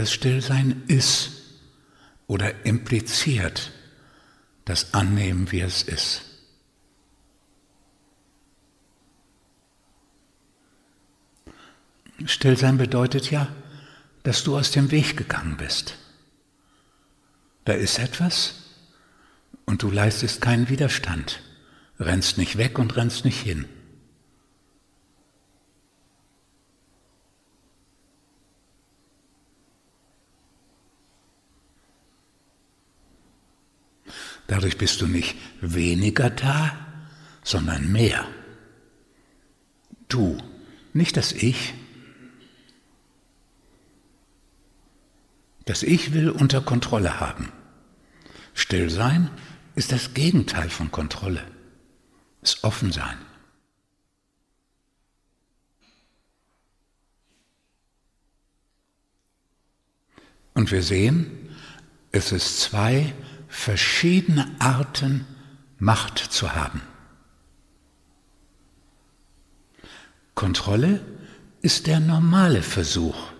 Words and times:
Das 0.00 0.14
Stillsein 0.14 0.82
ist 0.86 1.30
oder 2.26 2.64
impliziert 2.64 3.70
das 4.64 4.94
Annehmen, 4.94 5.52
wie 5.52 5.60
es 5.60 5.82
ist. 5.82 6.22
Stillsein 12.24 12.78
bedeutet 12.78 13.30
ja, 13.30 13.48
dass 14.22 14.42
du 14.42 14.56
aus 14.56 14.70
dem 14.70 14.90
Weg 14.90 15.18
gegangen 15.18 15.58
bist. 15.58 15.98
Da 17.66 17.74
ist 17.74 17.98
etwas 17.98 18.54
und 19.66 19.82
du 19.82 19.90
leistest 19.90 20.40
keinen 20.40 20.70
Widerstand, 20.70 21.42
rennst 21.98 22.38
nicht 22.38 22.56
weg 22.56 22.78
und 22.78 22.96
rennst 22.96 23.26
nicht 23.26 23.42
hin. 23.42 23.66
Dadurch 34.50 34.78
bist 34.78 35.00
du 35.00 35.06
nicht 35.06 35.36
weniger 35.60 36.28
da, 36.28 36.76
sondern 37.44 37.92
mehr. 37.92 38.26
Du, 40.08 40.38
nicht 40.92 41.16
das 41.16 41.30
Ich. 41.30 41.72
Das 45.66 45.84
Ich 45.84 46.14
will 46.14 46.30
unter 46.30 46.60
Kontrolle 46.62 47.20
haben. 47.20 47.52
Stillsein 48.52 49.30
ist 49.76 49.92
das 49.92 50.14
Gegenteil 50.14 50.68
von 50.68 50.90
Kontrolle, 50.90 51.46
ist 52.42 52.64
Offensein. 52.64 53.18
Und 60.54 60.72
wir 60.72 60.82
sehen, 60.82 61.54
es 62.10 62.32
ist 62.32 62.58
zwei 62.58 63.14
verschiedene 63.50 64.48
Arten 64.60 65.26
Macht 65.78 66.18
zu 66.18 66.54
haben. 66.54 66.82
Kontrolle 70.34 71.04
ist 71.60 71.86
der 71.86 72.00
normale 72.00 72.62
Versuch, 72.62 73.32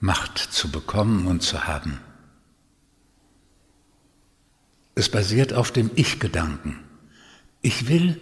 Macht 0.00 0.38
zu 0.38 0.70
bekommen 0.70 1.26
und 1.26 1.42
zu 1.42 1.66
haben. 1.66 2.00
Es 4.94 5.08
basiert 5.08 5.52
auf 5.54 5.70
dem 5.70 5.90
Ich-Gedanken. 5.94 6.80
Ich 7.62 7.88
will, 7.88 8.20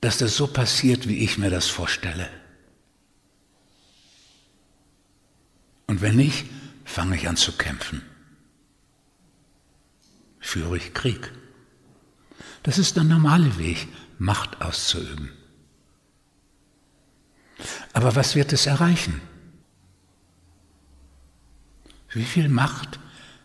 dass 0.00 0.18
das 0.18 0.36
so 0.36 0.46
passiert, 0.46 1.08
wie 1.08 1.18
ich 1.18 1.38
mir 1.38 1.50
das 1.50 1.68
vorstelle. 1.68 2.28
Und 5.86 6.02
wenn 6.02 6.16
nicht, 6.16 6.46
fange 6.84 7.16
ich 7.16 7.28
an 7.28 7.36
zu 7.36 7.52
kämpfen 7.52 8.02
führe 10.46 10.76
ich 10.76 10.94
Krieg. 10.94 11.32
Das 12.62 12.78
ist 12.78 12.96
der 12.96 13.04
normale 13.04 13.58
Weg, 13.58 13.88
Macht 14.18 14.62
auszuüben. 14.62 15.30
Aber 17.92 18.16
was 18.16 18.34
wird 18.34 18.52
es 18.52 18.66
erreichen? 18.66 19.20
Wie 22.10 22.24
viel 22.24 22.48
Macht 22.48 22.98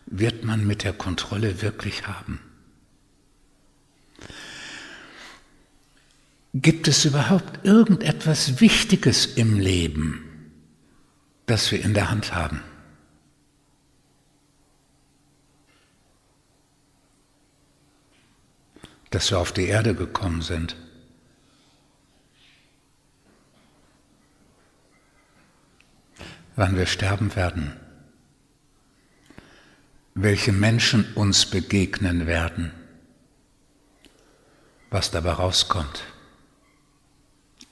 wird 0.06 0.44
man 0.44 0.66
mit 0.66 0.84
der 0.84 0.92
Kontrolle 0.92 1.60
wirklich 1.60 2.06
haben? 2.06 2.40
Gibt 6.54 6.88
es 6.88 7.04
überhaupt 7.04 7.64
irgendetwas 7.64 8.60
Wichtiges 8.60 9.26
im 9.26 9.58
Leben, 9.58 10.50
das 11.46 11.70
wir 11.70 11.82
in 11.82 11.94
der 11.94 12.10
Hand 12.10 12.34
haben? 12.34 12.62
Dass 19.12 19.30
wir 19.30 19.38
auf 19.38 19.52
die 19.52 19.66
Erde 19.66 19.94
gekommen 19.94 20.40
sind. 20.40 20.74
Wann 26.56 26.76
wir 26.76 26.86
sterben 26.86 27.34
werden, 27.36 27.76
welche 30.14 30.52
Menschen 30.52 31.12
uns 31.14 31.46
begegnen 31.46 32.26
werden, 32.26 32.72
was 34.90 35.10
dabei 35.10 35.32
rauskommt 35.32 36.04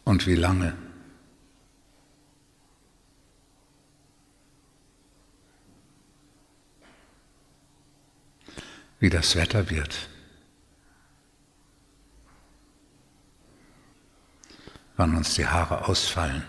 und 0.04 0.26
wie 0.26 0.36
lange. 0.36 0.76
Wie 8.98 9.10
das 9.10 9.36
Wetter 9.36 9.70
wird. 9.70 10.10
Wann 15.00 15.16
uns 15.16 15.32
die 15.32 15.46
Haare 15.46 15.88
ausfallen. 15.88 16.42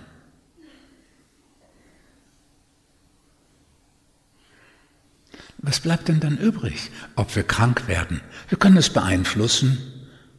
Was 5.60 5.80
bleibt 5.80 6.10
denn 6.10 6.20
dann 6.20 6.38
übrig, 6.38 6.92
ob 7.16 7.34
wir 7.38 7.44
krank 7.44 7.88
werden? 7.88 8.20
Wir 8.50 8.58
können 8.58 8.76
es 8.76 8.90
beeinflussen, 8.90 9.78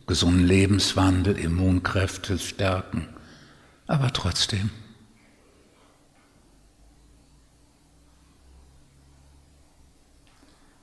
gesunden 0.06 0.46
Lebenswandel, 0.46 1.38
Immunkräfte 1.38 2.38
stärken, 2.38 3.08
aber 3.86 4.12
trotzdem. 4.12 4.68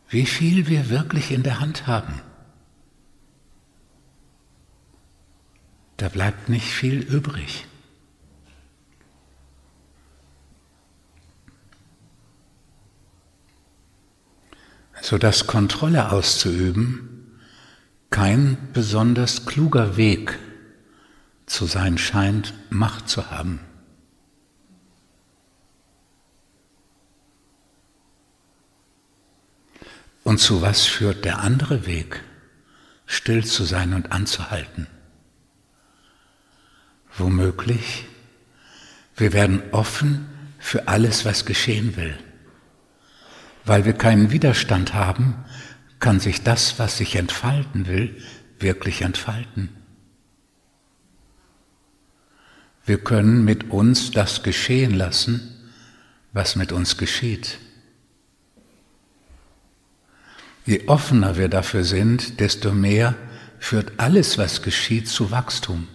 Wie 0.10 0.26
viel 0.26 0.68
wir 0.68 0.90
wirklich 0.90 1.30
in 1.30 1.44
der 1.44 1.60
Hand 1.60 1.86
haben. 1.86 2.24
Da 6.00 6.08
bleibt 6.08 6.48
nicht 6.48 6.68
viel 6.68 7.02
übrig. 7.02 7.66
Sodass 15.02 15.46
Kontrolle 15.46 16.12
auszuüben 16.12 17.40
kein 18.10 18.58
besonders 18.74 19.46
kluger 19.46 19.98
Weg 19.98 20.40
zu 21.46 21.66
sein 21.66 21.98
scheint, 21.98 22.54
Macht 22.70 23.10
zu 23.10 23.30
haben. 23.30 23.60
Und 30.24 30.40
zu 30.40 30.62
was 30.62 30.86
führt 30.86 31.26
der 31.26 31.40
andere 31.40 31.86
Weg? 31.86 32.24
Still 33.06 33.44
zu 33.44 33.64
sein 33.64 33.94
und 33.94 34.12
anzuhalten. 34.12 34.88
Womöglich, 37.19 38.06
wir 39.18 39.34
werden 39.34 39.62
offen 39.72 40.30
für 40.57 40.88
alles, 40.88 41.25
was 41.25 41.46
geschehen 41.46 41.97
will. 41.97 42.18
Weil 43.66 43.84
wir 43.84 43.94
keinen 43.94 44.31
Widerstand 44.31 44.94
haben, 44.94 45.35
kann 46.00 46.22
sich 46.22 46.44
das, 46.44 46.80
was 46.80 46.97
sich 46.97 47.18
entfalten 47.18 47.88
will, 47.88 48.16
wirklich 48.59 49.02
entfalten. 49.02 49.69
Wir 52.85 52.97
können 52.97 53.44
mit 53.44 53.69
uns 53.69 54.12
das 54.12 54.42
geschehen 54.42 54.94
lassen, 54.94 55.72
was 56.31 56.56
mit 56.56 56.72
uns 56.72 56.98
geschieht. 56.98 57.60
Je 60.65 60.88
offener 60.88 61.36
wir 61.36 61.50
dafür 61.50 61.83
sind, 61.83 62.39
desto 62.39 62.72
mehr 62.72 63.15
führt 63.60 63.92
alles, 63.98 64.38
was 64.38 64.62
geschieht, 64.62 65.10
zu 65.10 65.31
Wachstum. 65.31 65.88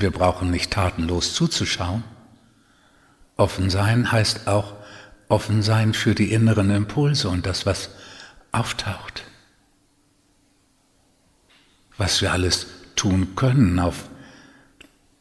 Wir 0.00 0.12
brauchen 0.12 0.52
nicht 0.52 0.70
tatenlos 0.70 1.34
zuzuschauen. 1.34 2.04
Offen 3.36 3.68
sein 3.68 4.12
heißt 4.12 4.46
auch 4.46 4.74
offen 5.28 5.60
sein 5.60 5.92
für 5.92 6.14
die 6.14 6.32
inneren 6.32 6.70
Impulse 6.70 7.28
und 7.28 7.46
das, 7.46 7.66
was 7.66 7.90
auftaucht. 8.52 9.24
Was 11.96 12.22
wir 12.22 12.30
alles 12.30 12.68
tun 12.94 13.34
können 13.34 13.80
auf 13.80 14.08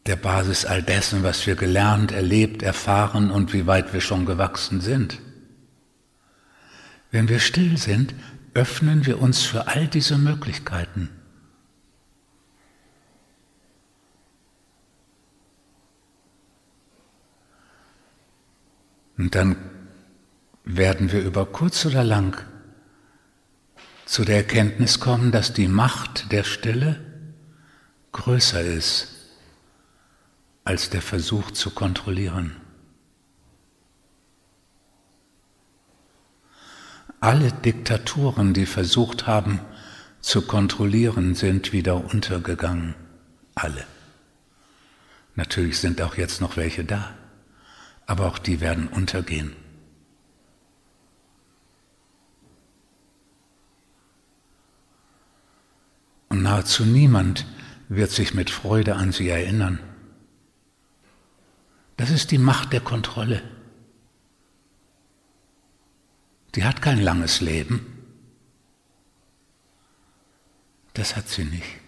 der 0.05 0.15
Basis 0.15 0.63
all 0.63 0.83
dessen, 0.83 1.23
was 1.23 1.47
wir 1.47 1.55
gelernt, 1.55 2.11
erlebt, 2.11 2.61
erfahren 2.61 3.31
und 3.31 3.53
wie 3.53 3.65
weit 3.65 3.93
wir 3.93 4.01
schon 4.01 4.27
gewachsen 4.27 4.79
sind. 4.79 5.19
Wenn 7.09 7.29
wir 7.29 7.39
still 7.39 7.77
sind, 7.79 8.13
öffnen 8.53 9.07
wir 9.07 9.19
uns 9.23 9.41
für 9.41 9.67
all 9.67 9.87
diese 9.87 10.19
Möglichkeiten. 10.19 11.16
Und 19.17 19.35
dann 19.35 19.55
werden 20.63 21.11
wir 21.11 21.21
über 21.21 21.45
kurz 21.45 21.85
oder 21.85 22.03
lang 22.03 22.45
zu 24.05 24.23
der 24.23 24.37
Erkenntnis 24.37 24.99
kommen, 24.99 25.31
dass 25.31 25.53
die 25.53 25.67
Macht 25.67 26.31
der 26.31 26.43
Stille 26.43 26.99
größer 28.11 28.61
ist 28.61 29.13
als 30.63 30.89
der 30.89 31.01
Versuch 31.01 31.51
zu 31.51 31.71
kontrollieren. 31.71 32.57
Alle 37.19 37.51
Diktaturen, 37.51 38.53
die 38.53 38.65
versucht 38.65 39.27
haben 39.27 39.59
zu 40.19 40.45
kontrollieren, 40.45 41.35
sind 41.35 41.71
wieder 41.71 41.95
untergegangen. 41.95 42.95
Alle. 43.55 43.85
Natürlich 45.35 45.79
sind 45.79 46.01
auch 46.01 46.15
jetzt 46.15 46.41
noch 46.41 46.57
welche 46.57 46.83
da 46.83 47.15
aber 48.07 48.25
auch 48.25 48.39
die 48.39 48.61
werden 48.61 48.87
untergehen. 48.87 49.55
Und 56.29 56.41
nahezu 56.41 56.85
niemand 56.85 57.45
wird 57.89 58.11
sich 58.11 58.33
mit 58.33 58.49
Freude 58.49 58.95
an 58.95 59.11
sie 59.11 59.29
erinnern. 59.29 59.79
Das 61.97 62.09
ist 62.09 62.31
die 62.31 62.37
Macht 62.37 62.73
der 62.73 62.81
Kontrolle. 62.81 63.41
Die 66.55 66.63
hat 66.63 66.81
kein 66.81 67.01
langes 67.01 67.41
Leben. 67.41 67.85
Das 70.93 71.15
hat 71.15 71.27
sie 71.27 71.45
nicht. 71.45 71.86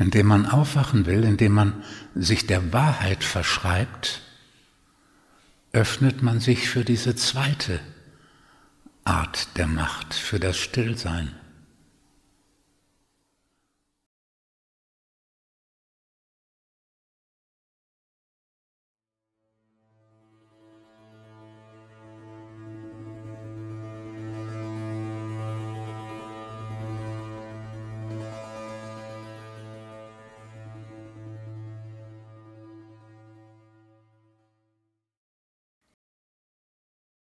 Indem 0.00 0.28
man 0.28 0.46
aufwachen 0.46 1.04
will, 1.04 1.24
indem 1.24 1.52
man 1.52 1.84
sich 2.14 2.46
der 2.46 2.72
Wahrheit 2.72 3.22
verschreibt, 3.22 4.22
öffnet 5.72 6.22
man 6.22 6.40
sich 6.40 6.70
für 6.70 6.84
diese 6.84 7.14
zweite 7.14 7.80
Art 9.04 9.58
der 9.58 9.66
Macht, 9.66 10.14
für 10.14 10.40
das 10.40 10.56
Stillsein. 10.56 11.32